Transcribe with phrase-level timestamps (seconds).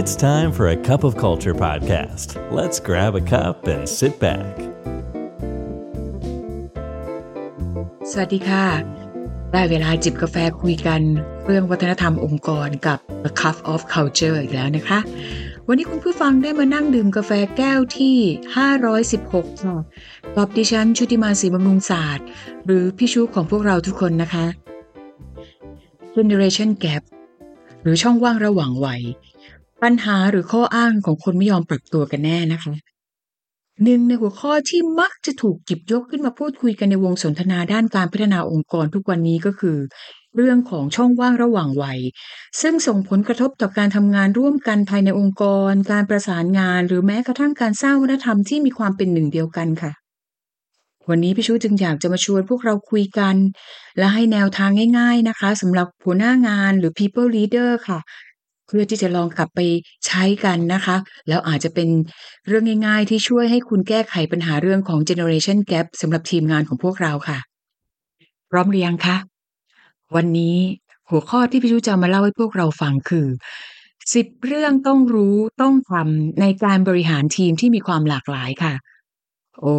[0.00, 2.28] It's time for a cup of culture podcast.
[2.58, 4.52] Let's grab a cup and sit back.
[8.10, 8.66] สวัสดีค่ะ
[9.52, 11.00] ได้เวลาจิบกาแฟคุยกัน
[11.46, 14.98] เรื่องวัฒนธรรมองค์กรกับ The Cup of Culture อีกแล้วนะคะ
[15.68, 18.16] วันนี้คุณผู้ฟังได้มานั่งดื่มกาแฟแก้วที่
[18.94, 19.78] 516ค่ะ
[20.36, 22.26] กับดิฉันชุติมาศรีบำรุงศาสตร์
[22.66, 24.46] หรือพี่ชูของพวกเราทุกคนนะคะ
[26.14, 27.02] Generation Gap
[27.82, 29.02] หรือช่องว่างระหว่างวัย
[29.82, 32.74] ปัญหาหรือข้ออ้างของคนไม่ยอมปรับตัวกันแน่นะคะ
[33.84, 39.78] หนึ่งในหัวข้อที่มักจะถูกหยิบยกขึ้นมาพูดคุยกันในวงสนทนาด้านการพัฒนาองค์กรทุกวันนี้ก็คือ
[40.36, 42.00] เรื่องของช่องว่างระหว่างวัย
[42.60, 49.92] ซึ่งส่งผลกระทบต่อการทำงานร่วมกันภายในองค์กร การประสานงาน หรือแม้กระทั่งการสร้างวัฒนธรรมที่มีความเป็นหนึ่งเดียวกันค่ะ
[51.08, 53.36] วันนี้พี่ชูจึงอยากจะมาชวนพวกเราคุยกัน
[53.98, 57.98] และให้แนวทางง่าย ๆนะคะสำหรับหัวหน้างานหรือ people leader ค่ะ
[58.66, 59.60] เพื่อที่จะลองกลับไป
[60.06, 60.96] ใช้กันนะคะ
[61.28, 61.88] แล้วอาจจะเป็น
[62.46, 67.38] เรื่องง่าย ๆ ที่ช่วยให้คุณแก้ไขปัญหาเรื่องของ generation gap สำหรับทีมงานของพวกเราค่ะ
[68.50, 69.16] พร้อมหรือยังคะ
[70.16, 70.56] วันนี้
[71.10, 73.26] หัวข้อที่พี่ชูจะมาเล่าให้พวกเราฟังคือ
[74.14, 78.74] 10เรื่องต้องรู้ต้องทำในการบริหารทีมที่มีความหลากหลายค่ะ
[79.60, 79.76] โอ้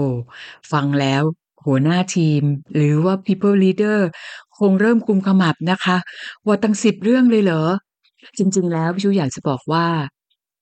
[0.72, 1.24] ฟังแล้ว
[1.66, 2.42] หัวหน้าทีม
[2.76, 4.00] หรือว่า people leader
[4.60, 5.98] คงเริ่มกุมขมับนะคะ
[6.46, 7.64] ว่าตั้ง10เรื่องเลยเหรอ
[8.38, 9.88] จริง ๆ แล้วพี่ชูอยากจะบอกว่า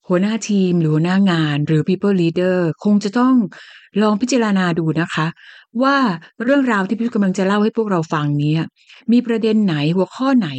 [0.08, 3.36] หัวหน้าทีมหรือหัวหน้างานหรือ people leader คงจะต้อง
[4.02, 5.28] ลองพิจารณาดูนะคะ
[5.83, 5.98] ว่า
[6.44, 8.53] เรื่องราวที่พี่ชูกำลังจะเล่าให้พวกเราฟังนี้
[9.11, 10.50] มีประเด็นไหนหัวข้อไหน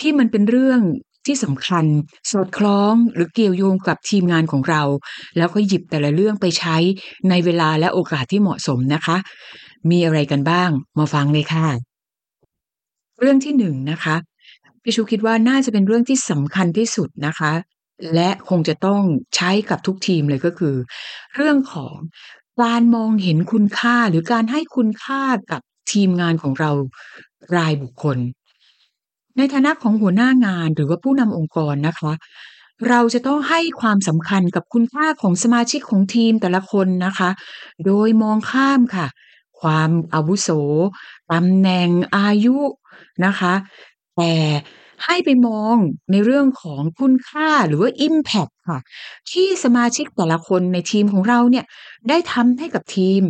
[0.00, 0.80] ที่มันเป็นเรื่อง
[1.26, 1.84] ที่สำคัญ
[2.30, 4.82] สอดคล้องหรือเกี่ยวโยงกับทีมงานของเรา
[5.36, 6.76] แล้วก็หยิบแต่ละเรื่องไปใช้
[7.30, 9.16] ในเวลาและโอกาสที่เหมาะสมนะคะ
[9.90, 11.66] มีอะไรกันบ้างมาฟังเลยค่ะ
[13.20, 14.16] เรื่องที่หนึ่งนะคะ
[14.82, 17.52] พี่ชูคิดว่าน่าจะเป็นเรื่องที่สำคัญที่สุดนะคะ
[18.14, 19.02] และคงจะต้อง
[19.36, 20.74] ใช้กับทุกทีมเลยก็คือ
[21.36, 21.94] เรื่องของ
[22.62, 25.60] การมองเห็นคุณค่าหรือการให้คุณค่ากับ
[25.92, 26.70] ทีมงานของเรา
[27.56, 28.18] รายบุคคล
[29.36, 32.12] ในฐานะของหัวหน้างานหรือว่าผู้นำองค์กรนะคะ
[32.88, 37.30] เราจะต้องให้ความสำคัญกับคุณค่าของสมาชิกของทีมแต่ละคนนะคะ
[37.86, 39.06] โดยมองข้ามค่ะ
[39.60, 40.48] ความอาวุโส
[41.32, 42.56] ตำแหน่งอายุ
[43.24, 43.52] นะคะ
[44.16, 44.34] แต่
[45.06, 45.76] ให้ไปมอง
[46.10, 48.78] ในเรื่องของคุณค่าหรือว่า impact ค่ะ
[49.30, 51.64] ที่สมาชิกแต่ละคนในทีมของเราเนี่ย
[52.08, 53.22] ได้ทำให้กับทีม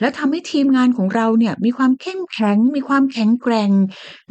[0.00, 3.70] และทำให้ทีมงานของเราเนี่ยมีความเข้มแข็ง มีความแข็งแกร่ง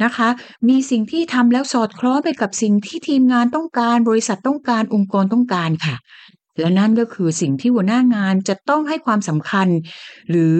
[0.04, 0.28] นะคะ
[0.68, 5.96] มีสิ่งที่ทำแล้วสอดคล้องไปกับสิ่งที่ทีมงานต้องการ บริษัทต้องการองค์กรต้องการค่ะ
[6.58, 9.68] และนั่นก็คือสิ่งที่หัวหน้างานจะต้องให้ความสำคัญ
[10.30, 10.54] หรือ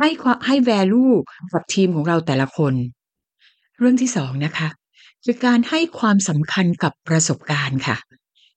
[0.00, 1.12] ให้ควาให้ value
[1.52, 2.74] กับทีมของเราแต่ละคน
[3.78, 4.68] เรื่องที่สองนะคะ
[5.24, 7.96] คือการให้ความสำคัญกับประสบการณ์ค่ะ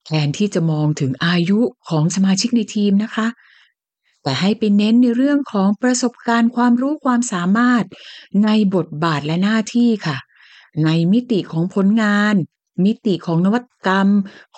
[0.06, 1.60] แทนที่จะมองถึงอายุ
[1.90, 3.28] ของสมาชิกในทีมนะคะ
[4.24, 7.86] แต่ให้ไปเน้นในเรื่องของประสบการณ์ความรู้ความสามารถ
[8.44, 10.18] ในบทบาทและหน้าที่ค่ะ
[10.86, 12.36] ในมิติของผลงาน
[12.86, 14.10] มิติของนวัตกรรม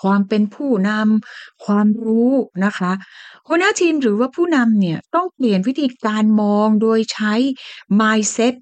[0.02, 2.32] ความเป็นผู้นำความรู้
[2.64, 2.92] นะคะ
[3.46, 7.34] หัวหน้าทีมหรือว่าผู้นำเนี่ยต้องเปลี่ยนวิธีการมองโดยใช้
[8.00, 8.54] mindset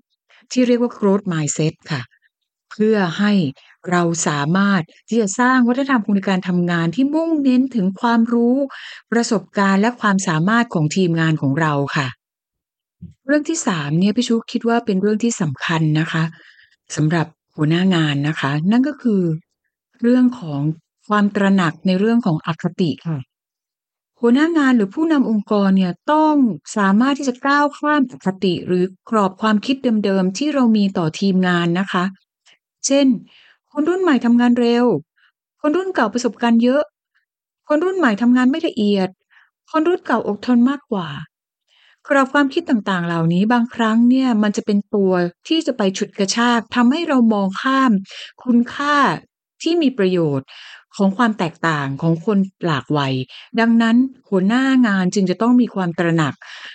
[0.52, 2.02] ที่เรียกว่า growth mindset ค่ะ
[2.76, 3.32] พื่อให้
[3.90, 8.56] เราสามารถที่จะสร้างวัฒนธรรมในการทำงานที่มุ่งเน้นถึงความรู้
[9.12, 12.06] ประสบการณ์และความสามารถของทีมงานของเราค่ะ
[13.26, 16.24] เรื่องที่สามเนี่ยพี่ชุคิดว่าเป็นเรื่องที่สำคัญนะคะ
[16.96, 17.26] สำหรับ
[17.56, 19.22] หัวหน้างานนะคะ นั่นก็คือ
[20.02, 20.60] เรื่องของ
[21.08, 23.18] ความตระหนักในเรื่องของอคติค่ะ
[24.20, 26.34] หัวหน้างานหรือผู้นำองค์กรเนี่ยต้อง
[26.76, 32.04] สามารถที่จะก้าวข้ามอคติหรือกรอบความคิดเดิมๆที่เรามีต่อทีมงานนะคะ
[32.86, 33.06] เช่น
[33.72, 34.84] คนรุ่นใหม่ทำงานเร็ว
[35.60, 36.82] คนรุ่นเก่าประสบการณ์เยอะ
[37.68, 39.08] คนรุ่นใหม่ทำงานไม่ละเอียด
[39.70, 41.08] คนรุ่นเก่าอดทนมากกว่า
[42.08, 45.12] กรอบความคิดต่างๆ เหล่านี้บางครั้งเนี่ยมันจะเป็นตัว
[45.48, 47.92] ที่จะไปฉุดกระชากทำให้เรามองข้าม
[48.44, 48.96] คุณค่า
[49.62, 50.46] ที่มีประโยชน์
[50.96, 53.14] ของความแตกต่างของคนหลากวัย
[53.60, 53.96] ดังนั้น
[54.28, 56.34] หัวหน้างานจึงจะต้องมีความตระหนัก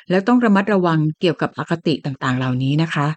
[0.10, 3.08] และต้องระมัดระวังเกี่ยวกับอคติต่างๆ เหล่านี้นะคะ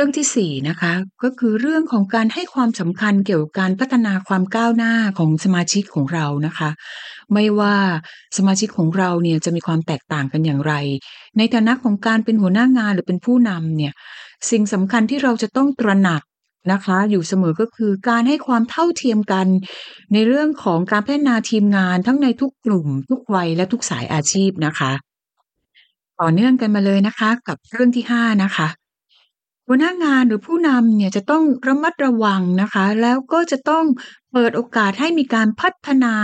[0.00, 0.92] รื่องที่สี่นะคะ
[1.22, 6.70] ก็คือเรื่องของการให้ความสำคัญเกี่ยวกับการพัฒนาความก้าวหน้าของสมาชิกของเรานะคะ
[7.32, 7.76] ไม่ว่า
[8.36, 10.72] สมาชิกของเราเนี่ยจะมีความแตกต่างกันอย่างไร
[11.38, 13.92] ในฐานะของการเป็นหัวหน้างานหรือเป็นผู้นำเนี่ย
[14.50, 16.22] สิ่งสำคัญที่เราจะต้องตระหนัก
[16.72, 19.46] นะคะอยู่เสมอก็คือการให้ความเท่าเทียมกัน
[20.12, 24.92] ในเรื่องของการพัฒนาทีมงานทั้งในทุกกลุ่ม ทุกวัยและทุกสายอาชีพนะคะ
[26.20, 28.68] ต่อเนื่องกันมาเลยนะคะ กับเรื่องที่ห้านะคะ
[29.70, 33.84] หัวหน้างานหรือผู้นำเนี่ยจะต้องระมัดระวังนะคะ แล้วก็จะต้อง
[34.32, 36.14] เปิดโอกาสให้มีการพัฒนา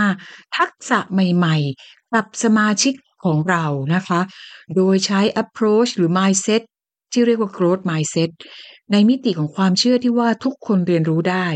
[0.57, 2.93] ทักษะใหม่ๆ กับสมาชิก
[3.25, 3.65] ของเรา
[3.95, 4.19] นะคะ
[4.75, 6.61] โดยใช้ approach หรือ mindset
[7.11, 8.29] ที่เรียกว่า growth mindset
[8.91, 11.47] ในมิติของความเชื่อที่ว่าทุกคนเรียนรู้ได้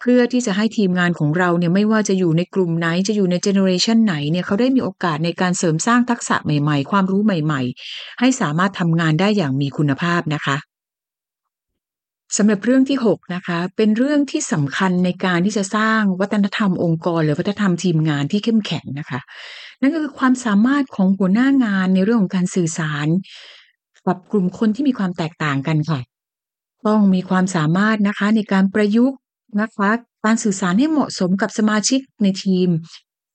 [0.00, 10.56] เพื่อที่จะให้ทีมงานของเราเนี่ยไม่ว่าจะอยู่ในกลุ่มไหนจะอยู่ในเจเนอเรชันไหนเนี่ยเขาได้มีโอกาสในการเสริมสร้างทักษะใหม่ ๆ ความรู้ใหม่ ๆ ให้สามารถทำงานได้อย่างมีคุณภาพนะคะ
[12.36, 19.20] สำหรับเรื่องที่ 6 นะคะ เป็นเรื่องที่สำคัญในการที่จะสร้างวัฒนธรรมองค์กร หรือวัฒนธรรมทีมงานที่เข้มแข็งนะคะ
[19.80, 23.06] นั่นก็คือความสามารถของหัวหน้างานในเรื่องของการสื่อสาร
[24.06, 26.00] กับกลุ่มคนที่มีความแตกต่างกันค่ะ
[26.86, 29.18] ต้องมีความสามารถนะคะในการประยุกต์
[29.60, 29.90] นะคะ
[30.24, 32.68] การสื่อสารให้เหมาะสมกับสมาชิกในทีม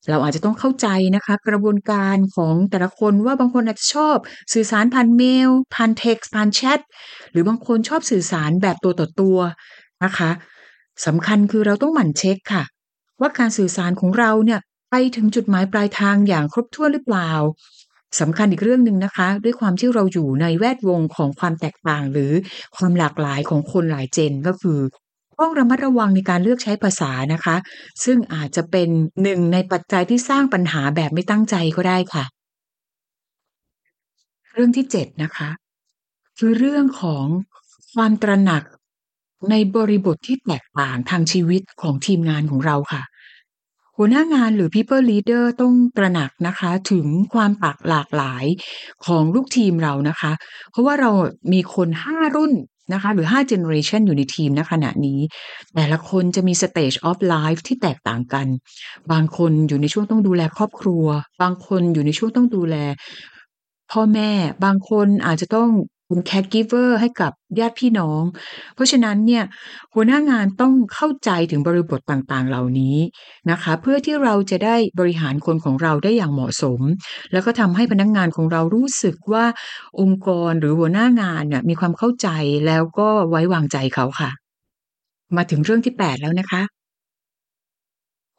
[0.09, 4.17] เราอาจจะต้องเข้าใจนะคะ กระบวนการของแต่ละคนว่าบางคนอาจจะชอบ
[4.53, 6.79] สื่อสารผ่านเมล ผ่านเท็กซ์ผ่านแชท
[7.31, 9.37] หรือบางคนชอบสื่อสารแบบตัวต่อตัว
[10.03, 10.31] นะคะ
[11.05, 12.63] สำคัญคือเราต้องหมั่นเช็คค่ะ
[13.21, 14.59] ว่าการสื่อสารของเราเนี่ย
[14.91, 17.31] ไปถึงจุดหมายปลายทางอย่างครบถ้วนหรือเปล่า
[18.19, 22.31] สำคัญอีกเรื่องหนึ่งนะคะ ด้วยความที่เราอยู่ในแวดวงของความแตกต่างหรือ
[22.77, 24.79] ความหลากหลายของคนหลายเจนก็คือ
[25.39, 27.55] ต้องระมัดระวังในการเลือกใช้ภาษานะคะ
[28.03, 28.89] ซึ่งอาจจะเป็น
[29.23, 32.25] หนึ่งในปัจจัยที่สร้างปัญหาแบบไม่ตั้งใจก็ได้ค่ะ
[34.53, 35.49] เรื่องที่เจ็ดนะคะ
[36.39, 37.25] คือเรื่องของ
[37.93, 38.63] ความตระหนัก
[39.49, 43.03] ในบริบทที่แตกต่างทางชีวิตของทีมงานของเราค่ะ
[43.97, 48.45] หัวหน้างานหรือ people leader ต้องตระหนักนะคะ ถึงความปากหลากหลาย
[49.05, 50.31] ของลูกทีมเรานะคะ
[50.71, 51.11] เพราะว่าเรา
[51.53, 52.53] มีคนห้ารุ่น
[52.91, 55.19] นะคะหรือ 5 generation อยู่ในทีมณขณะนี้
[55.75, 58.47] แต่ละคนจะมี stage of life ที่แตกต่างกัน
[59.11, 61.05] บางคนอยู่ในช่วงต้องดูแลครอบครัว
[61.41, 62.75] บางคนอยู่ในช่วงต้องดูแล
[63.91, 64.31] พ่อแม่
[64.65, 65.69] บางคนอาจจะต้อง
[66.07, 68.23] เป็น caregiver ให้กับญาติพี่น้อง
[68.75, 69.43] เพราะฉะนั้นเนี่ย
[69.93, 72.97] หัวหน้างานต้องเข้าใจถึงบริบทต่างๆ เหล่านี้
[73.51, 76.79] นะคะ เพื่อที่เราจะได้บริหารคนของเราได้อย่างเหมาะสม
[77.31, 79.45] แล้วก็ทำให้พนักงงานของเรารู้สึกว่า
[79.99, 82.27] องค์กรหรือหัวหน้างานเนี่ยมีความเข้าใจ
[82.67, 84.31] แล้วก็ไว้วางใจเขาค่ะ
[85.35, 86.63] มาถึงเรื่องที่ 8 แล้วนะคะ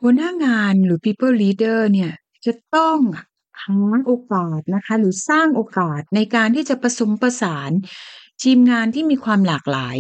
[0.01, 2.13] หัวหน้างานหรือ people leader เนี่ย
[2.45, 2.99] จะต้อง
[3.63, 7.71] หาโอกาสนะคะ หรือสร้างโอกาสในการที่จะผสมประสาน
[8.43, 9.97] ทีมงานที่มีความหลากหลาย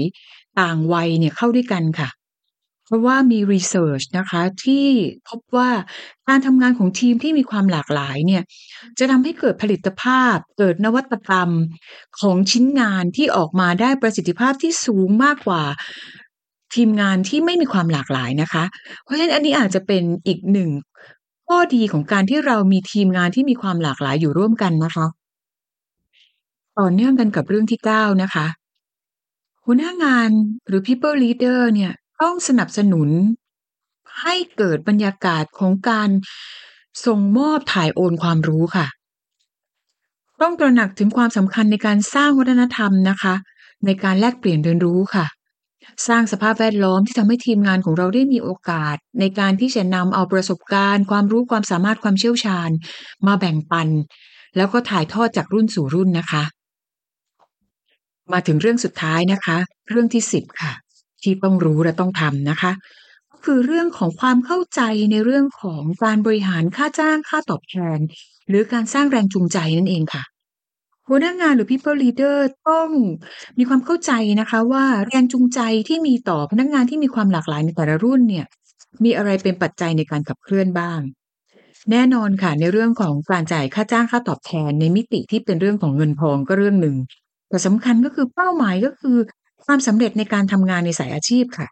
[0.60, 2.08] ต่างวัยเนี่ยเข้าด้วยกันค่ะ
[2.86, 4.86] เพราะว่ามีรีเสิร์ชนะคะที่
[5.28, 5.70] พบว่า
[6.28, 8.42] การทำงานของทีมที่มีความหลากหลายเนี่ย
[8.98, 11.50] จะทำให้เกิดผลิตภาพ เกิดนวัตกรรม
[12.20, 15.62] ของชิ้นงานที่ออกมาได้ประสิทธิภาพที่สูงมากกว่า
[16.74, 18.64] ทีมงานที่ไม่มีความหลากหลายนะคะ
[19.04, 20.70] เพราะฉะนั้นอันนี้อาจจะเป็นอีกหนึ่ง
[21.46, 25.06] ข้อดีของการที่เรามีทีมงานที่มีความหลากหลายอยู่ร่วมกันนะคะ
[26.78, 28.46] ต่อเนื่องกันกับเรื่องที่9นะคะ
[29.64, 30.30] หัวหน้างาน
[30.66, 31.92] หรือ people leader เนี่ย
[32.22, 33.08] ต้องสนับสนุน
[34.20, 36.08] ให้เกิดบรรยากาศของการ
[37.06, 38.86] ส่งมอบถ่ายโอนความรู้ค่ะ
[40.40, 43.34] ต้องตระหนักถึงความสำคัญในการสร้างวัฒนธรรมนะคะ
[43.86, 45.26] ในการแลกเปลี่ยนเรียนรู้ค่ะ
[46.08, 52.70] สร้างสภาพแวดล้อมที่ทำให้ทีมงานของเราได้มีโอกาส ในการที่จะนำเอาประสบการณ์ ความรู้ความสามารถความเชี่ยวชาญ
[53.26, 53.88] มาแบ่งปัน
[54.56, 56.44] แล้วก็ถ่ายทอดจากรุ่นสู่รุ่นนะคะ
[58.32, 59.56] มาถึงเรื่องสุดท้ายนะคะ
[59.88, 60.72] เรื่องที่สิบค่ะ
[61.22, 62.72] ที่ต้องรู้และต้องทำนะคะ
[63.32, 67.98] ก็คือเรื่องของความเข้าใจในเรื่องของการบริหารค่าจ้างค่าตอบแทน
[68.48, 70.22] หรือการสร้างแรงจูงใจนั่นเองค่ะ
[71.08, 72.36] หัวหน้างานหรือ people leader
[72.68, 72.88] ต้อง
[73.58, 78.46] มีความเข้าใจนะคะว่าแรงจูงใจที่มีต่อพนักงานที่มีความหลากหลายในแต่ละรุ่นเนี่ย
[79.04, 81.00] มีอะไรเป็นปัจจัยในการขับเคลื่อนบ้าง
[81.90, 86.96] แน่นอนค่ะในเรื่องของการจ่ายค่าจ้างค่าตอบแทนในมิติที่เป็นเรื่องของเงินทองก็เรื่องหนึ่ง
[87.48, 89.16] แต่สำคัญก็คือเป้าหมายก็คือ
[89.64, 91.68] ความสำเร็จในการทำงานในสายอาชีพค่ะ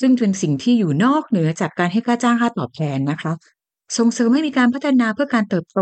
[0.00, 3.32] ซึ่งเป็นสิ่งที่อยู่นอกเหนือจากการให้ค่าจ้างค่าตอบแทนนะคะ
[3.98, 5.80] ส่งเสริมให้มีการพัฒนาเพื่อการเติบโต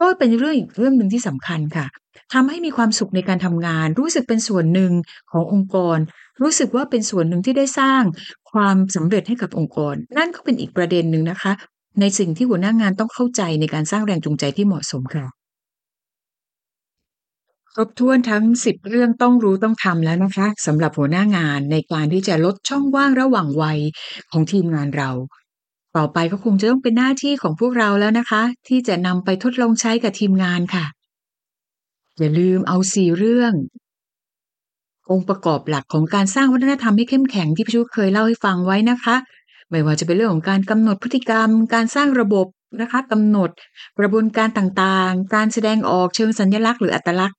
[0.00, 1.86] ก็เป็นเรื่องอีกเรื่องหนึ่งที่สำคัญค่ะ
[2.32, 4.92] ทำให้มีความสุขในการทำงาน รู้สึกเป็นส่วนหนึ่ง
[5.30, 5.98] ขององค์กร
[6.42, 8.02] รู้สึกว่าเป็นส่วนหนึ่งที่ได้สร้าง
[8.52, 11.52] ความสำเร็จให้กับองค์กร นั่นก็เป็นอีกประเด็นหนึ่งนะคะ
[12.00, 15.26] ในสิ่งที่หัวหน้างานต้องเข้าใจในการสร้างแรงจูงใจที่เหมาะสมค่ะ
[17.74, 23.78] ครบถ้วนทั้งสิบเรื่องต้องรู้ต้องทำแล้วนะคะสำหรับหัวหน้างานในการที่จะลดช่องว่างระหว่างวัย
[24.30, 25.10] ของทีมงานเรา
[25.96, 30.84] ต่อไปก็คงจะต้องเป็นหน้าที่ของพวกเราแล้วนะคะ ที่จะนำไปทดลองใช้กับทีมงานค่ะ
[32.18, 33.52] อย่าลืมเอาสี่เรื่อง
[35.10, 39.16] องค์ประกอบหลักของการสร้างวัฒนธรรมให้เข้มแข็งที่พี่ชูเคยเล่าให้ฟังไว้นะคะ
[39.70, 42.46] ไม่ว่าจะเป็นเรื่องของการกำหนดพฤติกรรม การสร้างระบบ
[42.80, 43.50] นะคะกำหนด
[43.98, 47.38] กระบวนการต่างๆ การแสดงออกเชิงสัญลักษณ์หรืออัตลักษณ์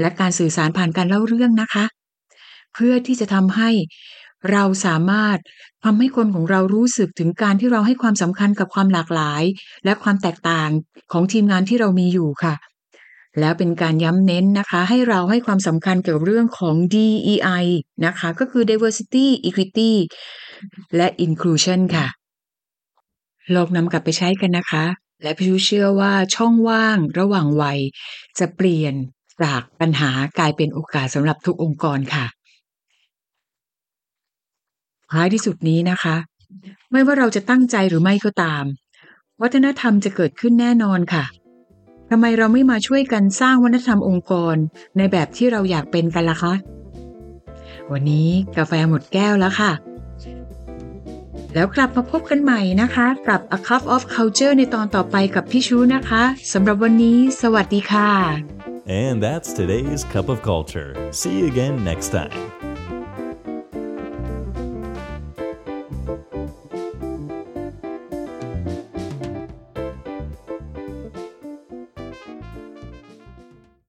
[0.00, 1.84] และการสื่อสารผ่านการเล่าเรื่องนะคะ
[2.74, 3.70] เพื่อที่จะทำให้
[4.52, 5.38] เราสามารถ
[5.84, 9.42] ทำให้คนของเรารู้สึกถึงการที่เราให้ความสำคัญกับความหลากหลาย
[9.84, 10.70] และความแตกต่าง
[11.12, 12.54] ของทีมงานที่เรามีอยู่ค่ะ
[13.40, 17.64] แล้วเป็นการย้ำเน้นนะคะ ให้เราให้ความสำคัญเกี่ยวกับเรื่องของ DEI
[18.06, 19.92] นะคะ ก็คือ diversity equity
[20.96, 22.06] และ inclusion ค่ะ
[23.54, 24.84] ลองนำกลับไปใช้กันนะคะ
[25.22, 27.78] และพี่ชูเชื่อว่าช่องว่างระหว่างวัย
[28.38, 28.94] จะเปลี่ยน
[29.42, 32.26] จากปัญหากลายเป็นโอกาสสำหรับทุกองค์กรค่ะ
[35.12, 36.16] ท้ายที่สุดนี้นะคะ
[36.90, 38.64] ไม่ว่าเราจะตั้งใจหรือไม่ก็ตาม
[39.42, 41.24] วัฒนธรรมจะเกิดขึ้นแน่นอนค่ะ
[42.10, 44.56] ทำไมเราไม่มาช่วยกันสร้างวัฒนธรรมองค์กร
[44.96, 46.54] ในแบบที่เราอยากเป็นกันล่ะคะ
[47.92, 49.72] วันนี้กาแฟหมดแก้วแล้วค่ะ
[51.54, 56.22] แล้วกลับมาพบกันใหม่นะคะ กับ A Cup of Culture ในตอนต่อไปกับพี่ชูนะคะ
[56.52, 58.10] สำหรับวันนี้ สวัสดีค่ะ
[59.04, 60.90] And that's today's Cup of Culture.
[61.20, 62.36] See you again next time.